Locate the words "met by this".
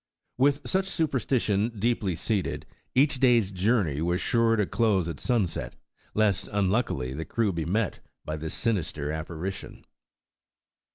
7.65-8.55